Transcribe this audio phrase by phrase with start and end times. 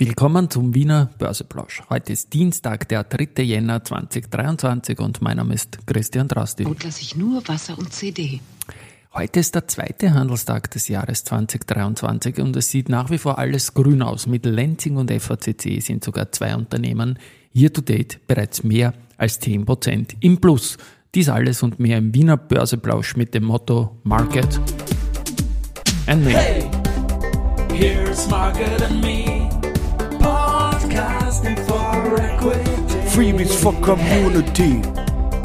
[0.00, 1.82] Willkommen zum Wiener Börseplausch.
[1.90, 3.42] Heute ist Dienstag, der 3.
[3.42, 6.64] Jänner 2023 und mein Name ist Christian Drasti.
[6.64, 8.40] Und lasse ich nur Wasser und CD.
[9.12, 13.74] Heute ist der zweite Handelstag des Jahres 2023 und es sieht nach wie vor alles
[13.74, 14.26] grün aus.
[14.26, 17.18] Mit Lenzing und FACC sind sogar zwei Unternehmen
[17.52, 20.78] year to date bereits mehr als 10% im Plus.
[21.14, 24.58] Dies alles und mehr im Wiener Börseplausch mit dem Motto Market
[26.06, 26.30] and Me.
[26.30, 26.70] Hey,
[27.74, 29.49] here's Market and Me.
[31.00, 33.08] Podcasting for Equity.
[33.08, 34.82] Freebies for Community.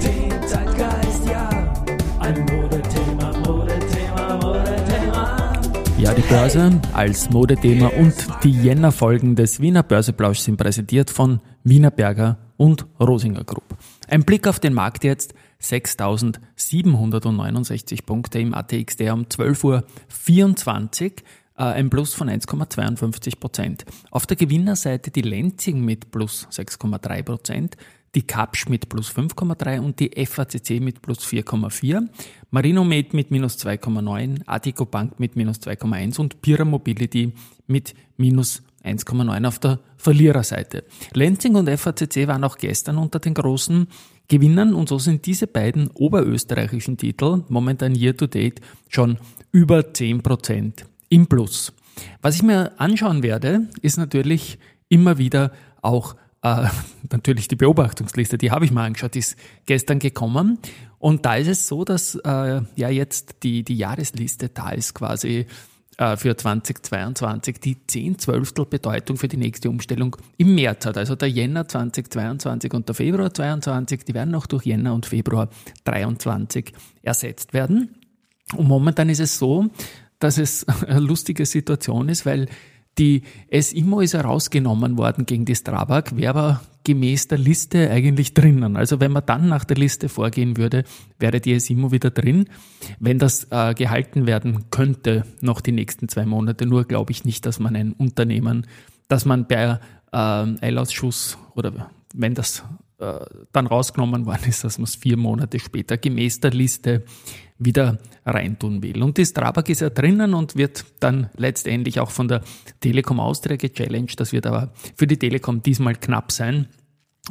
[0.00, 1.48] Den Zeitgeist, ja.
[2.20, 5.60] Ein Modethema, Modethema, Modethema.
[5.98, 11.90] Ja, die Börse als Modethema und die Jänner-Folgen des Wiener Börseplausch sind präsentiert von Wiener
[11.90, 13.76] Berger und Rosinger Group.
[14.06, 15.34] Ein Blick auf den Markt jetzt.
[15.62, 19.82] 6.769 Punkte im ATX, der um 12.24 Uhr
[21.64, 23.84] ein Plus von 1,52 Prozent.
[24.10, 27.76] Auf der Gewinnerseite die Lenzing mit plus 6,3 Prozent,
[28.14, 32.08] die Kapsch mit plus 5,3 und die FACC mit plus 4,4,
[32.50, 37.32] Marinomed mit minus 2,9, Adico Bank mit minus 2,1 und Pira Mobility
[37.66, 40.84] mit minus 1,9 auf der Verliererseite.
[41.12, 43.86] Lenzing und FACC waren auch gestern unter den großen
[44.28, 49.18] Gewinnern und so sind diese beiden oberösterreichischen Titel momentan year to date schon
[49.52, 51.74] über 10% im Plus.
[52.22, 54.58] Was ich mir anschauen werde, ist natürlich
[54.88, 56.68] immer wieder auch äh,
[57.10, 60.58] natürlich die Beobachtungsliste, die habe ich mal angeschaut, die ist gestern gekommen.
[60.98, 65.46] Und da ist es so, dass äh, ja jetzt die, die Jahresliste da ist quasi
[65.96, 70.96] äh, für 2022 die 10 Zwölftel Bedeutung für die nächste Umstellung im März hat.
[70.96, 75.48] Also der Jänner 2022 und der Februar 22, die werden noch durch Jänner und Februar
[75.84, 76.72] 23
[77.02, 77.96] ersetzt werden.
[78.56, 79.68] Und momentan ist es so,
[80.20, 82.46] dass es eine lustige Situation ist, weil
[82.98, 88.76] die SIMO ist herausgenommen worden gegen die Strabag, wäre aber gemäß der Liste eigentlich drinnen.
[88.76, 90.84] Also wenn man dann nach der Liste vorgehen würde,
[91.18, 92.46] wäre die SIMO wieder drin.
[92.98, 97.46] Wenn das äh, gehalten werden könnte, noch die nächsten zwei Monate, nur glaube ich nicht,
[97.46, 98.66] dass man ein Unternehmen,
[99.08, 99.78] dass man bei
[100.12, 102.64] äh, Eilausschuss oder wenn das
[102.98, 103.20] äh,
[103.52, 107.04] dann rausgenommen worden ist, dass man es vier Monate später gemäß der Liste
[107.60, 109.02] wieder reintun will.
[109.02, 112.40] Und die Strabag ist ja drinnen und wird dann letztendlich auch von der
[112.80, 114.18] Telekom Austria gechallenged.
[114.18, 116.66] Das wird aber für die Telekom diesmal knapp sein.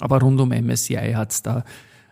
[0.00, 1.64] Aber rund um MSCI hat es da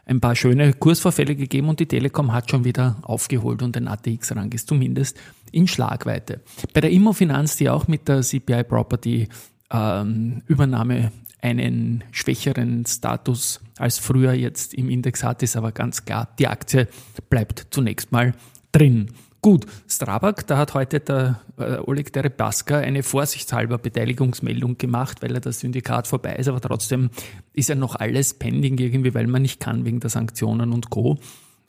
[0.06, 4.52] ein paar schöne Kursvorfälle gegeben und die Telekom hat schon wieder aufgeholt und ein ATX-Rang
[4.52, 5.18] ist zumindest
[5.52, 6.40] in Schlagweite.
[6.72, 9.28] Bei der Immofinanz, die auch mit der CPI Property
[9.70, 11.10] ähm, Übernahme
[11.46, 16.88] einen schwächeren Status als früher jetzt im Index hat, ist aber ganz klar, die Aktie
[17.30, 18.34] bleibt zunächst mal
[18.72, 19.10] drin.
[19.42, 25.40] Gut, Strabag, da hat heute der äh, Oleg Deripaska eine vorsichtshalber Beteiligungsmeldung gemacht, weil er
[25.40, 27.10] das Syndikat vorbei ist, aber trotzdem
[27.52, 31.18] ist ja noch alles pending irgendwie, weil man nicht kann wegen der Sanktionen und Co.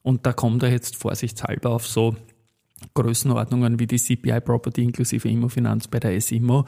[0.02, 2.16] Und da kommt er jetzt vorsichtshalber auf so
[2.94, 6.66] Größenordnungen wie die CPI Property inklusive Immofinanz bei der SIMO.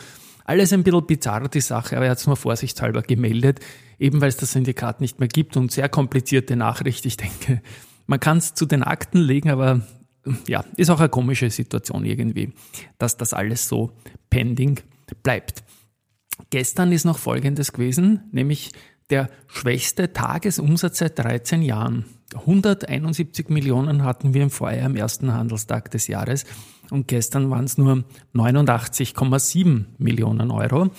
[0.50, 3.60] Alles ein bisschen bizarr, die Sache, aber er hat es nur vorsichtshalber gemeldet,
[4.00, 7.06] eben weil es das Syndikat nicht mehr gibt und sehr komplizierte Nachricht.
[7.06, 7.62] Ich denke,
[8.08, 9.82] man kann es zu den Akten legen, aber
[10.48, 12.52] ja, ist auch eine komische Situation irgendwie,
[12.98, 13.92] dass das alles so
[14.32, 14.80] pending
[15.22, 15.64] bleibt.
[16.50, 18.72] Gestern ist noch Folgendes gewesen, nämlich
[19.12, 22.06] der schwächste Tagesumsatz seit 13 Jahren.
[22.34, 26.46] 171 Millionen hatten wir im Vorjahr am ersten Handelstag des Jahres
[26.92, 30.90] und gestern waren es nur 89,7 Millionen Euro.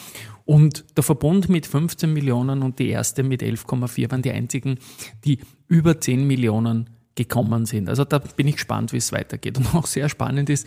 [0.45, 4.79] Und der Verbund mit 15 Millionen und die erste mit 11,4 waren die einzigen,
[5.25, 7.89] die über 10 Millionen gekommen sind.
[7.89, 9.59] Also da bin ich gespannt, wie es weitergeht.
[9.59, 10.67] Und auch sehr spannend ist,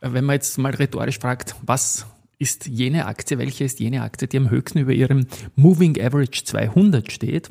[0.00, 2.06] wenn man jetzt mal rhetorisch fragt, was
[2.38, 5.26] ist jene Aktie, welche ist jene Aktie, die am höchsten über ihrem
[5.56, 7.50] Moving Average 200 steht,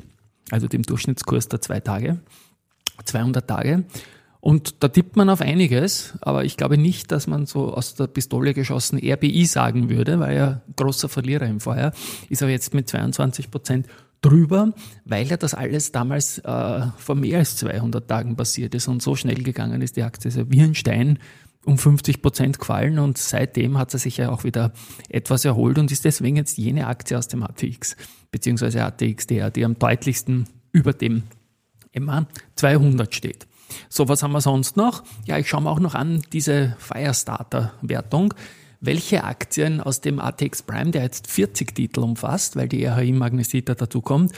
[0.50, 2.20] also dem Durchschnittskurs der zwei Tage,
[3.04, 3.84] 200 Tage.
[4.44, 8.08] Und da tippt man auf einiges, aber ich glaube nicht, dass man so aus der
[8.08, 11.94] Pistole geschossen RBI sagen würde, weil er großer Verlierer im Vorjahr
[12.28, 13.86] ist aber jetzt mit 22 Prozent
[14.20, 14.74] drüber,
[15.06, 19.16] weil ja das alles damals äh, vor mehr als 200 Tagen passiert ist und so
[19.16, 21.20] schnell gegangen ist, die Aktie ist ja wie ein Stein
[21.64, 24.74] um 50 Prozent gefallen und seitdem hat sie sich ja auch wieder
[25.08, 27.96] etwas erholt und ist deswegen jetzt jene Aktie aus dem ATX,
[28.30, 31.22] beziehungsweise ATXDR, die am deutlichsten über dem
[31.98, 32.26] MA
[32.56, 33.46] 200 steht.
[33.88, 35.02] So, was haben wir sonst noch?
[35.26, 38.34] Ja, ich schaue mir auch noch an diese Firestarter-Wertung.
[38.80, 43.74] Welche Aktien aus dem ATX Prime, der jetzt 40 Titel umfasst, weil die RHI Magnesita
[43.74, 44.32] dazukommt,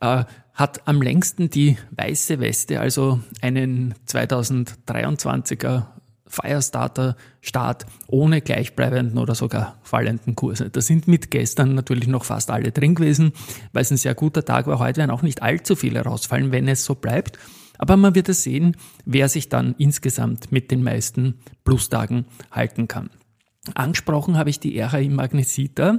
[0.00, 0.24] äh,
[0.54, 5.86] hat am längsten die weiße Weste, also einen 2023er
[6.32, 10.70] Firestarter-Start ohne gleichbleibenden oder sogar fallenden Kurse.
[10.70, 13.32] Da sind mit gestern natürlich noch fast alle drin gewesen,
[13.72, 14.78] weil es ein sehr guter Tag war.
[14.78, 17.38] Heute werden auch nicht allzu viele rausfallen, wenn es so bleibt.
[17.82, 18.76] Aber man wird es sehen,
[19.06, 23.10] wer sich dann insgesamt mit den meisten Plustagen halten kann.
[23.74, 25.98] Angesprochen habe ich die RHI Magnesita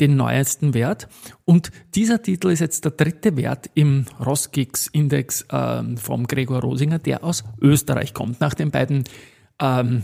[0.00, 1.06] den neuesten Wert.
[1.44, 7.22] Und dieser Titel ist jetzt der dritte Wert im Roskix-Index ähm, vom Gregor Rosinger, der
[7.22, 8.40] aus Österreich kommt.
[8.40, 9.04] Nach den beiden
[9.60, 10.02] ähm,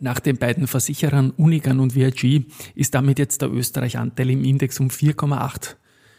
[0.00, 4.88] nach den beiden Versicherern Unigan und VIG ist damit jetzt der Österreich-Anteil im Index um
[4.88, 5.74] 4,8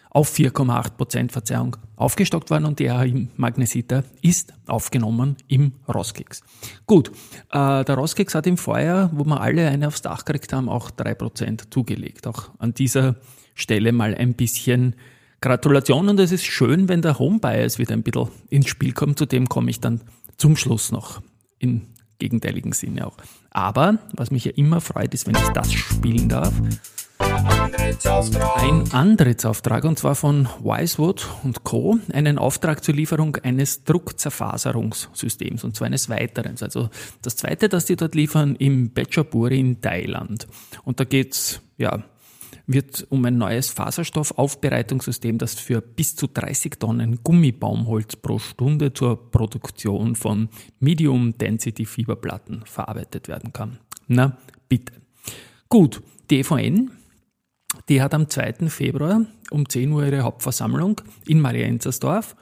[0.10, 6.42] auf 4,8 Prozent Verzeihung aufgestockt worden und der im Magnesita ist aufgenommen im Roskix.
[6.88, 7.12] Gut,
[7.52, 10.90] äh, der Roskix hat im Vorjahr, wo wir alle eine aufs Dach gekriegt haben, auch
[10.92, 12.26] 3 Prozent zugelegt.
[12.26, 13.16] Auch an dieser
[13.54, 14.96] Stelle mal ein bisschen
[15.42, 19.20] Gratulation und es ist schön, wenn der Homebias wieder ein bisschen ins Spiel kommt.
[19.20, 20.02] Zu dem komme ich dann
[20.38, 21.22] zum Schluss noch
[21.60, 23.18] im gegenteiligen Sinne auch.
[23.52, 26.54] Aber was mich ja immer freut, ist, wenn ich das spielen darf.
[27.20, 32.00] Ein Antrittsauftrag und zwar von Wisewood und Co.
[32.14, 36.56] Einen Auftrag zur Lieferung eines Druckzerfaserungssystems und zwar eines weiteren.
[36.62, 36.90] Also
[37.22, 40.48] das zweite, das die dort liefern, im Phetchaburi in Thailand.
[40.84, 42.04] Und da geht's ja,
[42.68, 49.32] wird um ein neues Faserstoffaufbereitungssystem, das für bis zu 30 Tonnen Gummibaumholz pro Stunde zur
[49.32, 50.50] Produktion von
[50.80, 53.80] Medium-Density-Fieberplatten verarbeitet werden kann.
[54.08, 54.38] Na,
[54.68, 54.94] bitte.
[55.68, 56.92] Gut, DVN
[57.88, 58.70] die hat am 2.
[58.70, 59.22] Februar
[59.52, 62.36] um 10 Uhr ihre Hauptversammlung in Marienzersdorf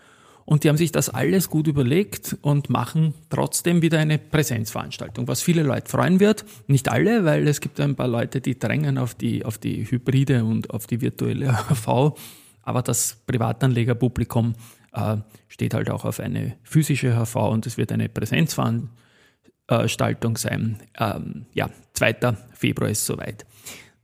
[0.48, 5.42] und die haben sich das alles gut überlegt und machen trotzdem wieder eine Präsenzveranstaltung, was
[5.42, 6.46] viele Leute freuen wird.
[6.68, 10.46] Nicht alle, weil es gibt ein paar Leute, die drängen auf die, auf die Hybride
[10.46, 12.18] und auf die virtuelle HV.
[12.62, 14.56] Aber das Privatanlegerpublikum
[14.94, 15.18] äh,
[15.50, 20.78] steht halt auch auf eine physische HV und es wird eine Präsenzveranstaltung sein.
[20.98, 22.38] Ähm, ja, 2.
[22.54, 23.46] Februar ist soweit.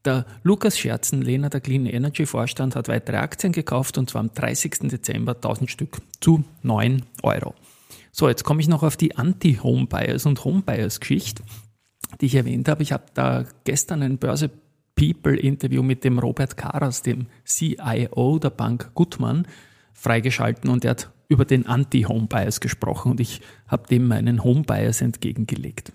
[0.06, 4.90] Der Lukas Scherzenlehner, der Clean Energy Vorstand, hat weitere Aktien gekauft und zwar am 30.
[4.90, 7.54] Dezember 1000 Stück zu 9 Euro.
[8.12, 11.44] So, jetzt komme ich noch auf die Anti-Home-Buyers und Home-Buyers-Geschichte,
[12.20, 12.84] die ich erwähnt habe.
[12.84, 14.50] Ich habe da gestern ein Börse
[14.96, 19.48] People-Interview mit dem Robert Karas, dem CIO der Bank Gutmann,
[19.94, 25.94] freigeschalten und er hat über den Anti-Home-Bias gesprochen und ich habe dem meinen Home-Bias entgegengelegt.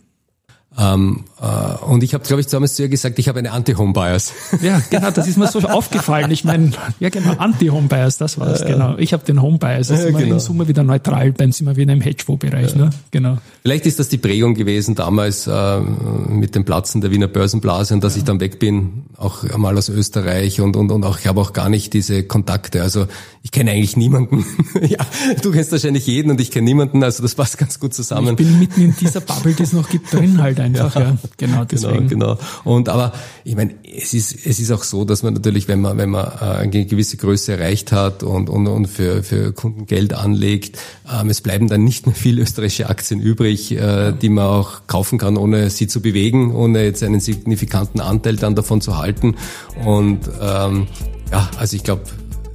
[0.77, 4.33] Ähm, äh, und ich habe, glaube ich, damals zu ihr gesagt, ich habe eine Anti-Home-Bias.
[4.61, 6.31] Ja, genau, das ist mir so aufgefallen.
[6.31, 8.97] Ich meine, ja genau, Anti-Home-Bias, das war es, genau.
[8.99, 10.35] Ich habe den Home-Bias, das ist genau.
[10.35, 12.73] in Summe wieder neutral, dann sind wir wieder im Hedgefonds-Bereich.
[12.73, 12.79] Ja.
[12.79, 12.91] Ne?
[13.11, 13.39] Genau.
[13.63, 18.03] Vielleicht ist das die Prägung gewesen damals äh, mit dem Platzen der Wiener Börsenblase und
[18.03, 18.19] dass ja.
[18.19, 21.53] ich dann weg bin, auch einmal aus Österreich und, und, und auch, ich habe auch
[21.53, 22.83] gar nicht diese Kontakte.
[22.83, 23.07] Also
[23.43, 24.45] ich kenne eigentlich niemanden.
[24.83, 24.99] ja,
[25.43, 28.31] du kennst wahrscheinlich jeden und ich kenne niemanden, also das passt ganz gut zusammen.
[28.31, 31.01] Ich bin mitten in dieser Bubble, die es noch gibt, drin halt einfach, ja.
[31.03, 31.19] ja.
[31.37, 32.09] Genau, genau, deswegen.
[32.09, 32.39] Genau, genau.
[32.65, 33.13] Und aber
[33.45, 36.27] ich meine, es ist, es ist auch so, dass man natürlich, wenn man, wenn man
[36.27, 40.79] äh, eine gewisse Größe erreicht hat und, und, und für, für Kunden Geld anlegt,
[41.11, 45.19] ähm, es bleiben dann nicht mehr viele österreichische Aktien übrig, äh, die man auch kaufen
[45.19, 49.37] kann, ohne sie zu bewegen, ohne jetzt einen signifikanten Anteil dann davon zu halten.
[49.85, 50.87] Und ähm,
[51.31, 52.03] ja, also ich glaube,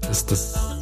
[0.01, 0.72] dass das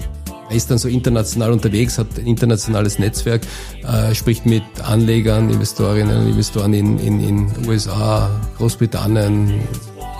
[0.51, 3.41] er ist dann so international unterwegs, hat ein internationales Netzwerk,
[3.83, 9.61] äh, spricht mit Anlegern, Investorinnen und Investoren in, in, in USA, Großbritannien,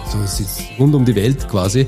[0.06, 1.86] also es ist rund um die Welt quasi.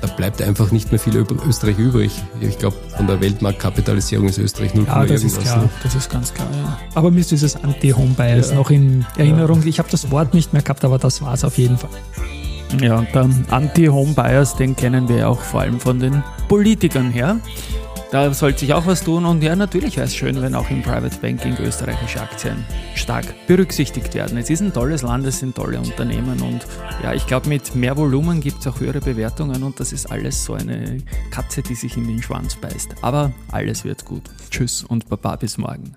[0.00, 2.12] Da bleibt einfach nicht mehr viel Österreich übrig.
[2.40, 6.32] Ich glaube, von der Weltmarktkapitalisierung ist Österreich 0, ja, das ist klar, das ist ganz
[6.32, 6.48] klar.
[6.52, 6.78] Ja.
[6.94, 8.54] Aber mir ist dieses Anti-Home-Bias ja.
[8.54, 9.66] noch in Erinnerung.
[9.66, 11.90] Ich habe das Wort nicht mehr gehabt, aber das war es auf jeden Fall.
[12.80, 17.40] Ja, und der Anti-Home-Bias, den kennen wir auch vor allem von den Politikern her.
[18.10, 20.82] Da sollte sich auch was tun und ja, natürlich wäre es schön, wenn auch im
[20.82, 24.38] Private Banking österreichische Aktien stark berücksichtigt werden.
[24.38, 26.66] Es ist ein tolles Land, es sind tolle Unternehmen und
[27.02, 30.42] ja, ich glaube, mit mehr Volumen gibt es auch höhere Bewertungen und das ist alles
[30.42, 32.94] so eine Katze, die sich in den Schwanz beißt.
[33.02, 34.22] Aber alles wird gut.
[34.50, 35.94] Tschüss und Baba bis morgen.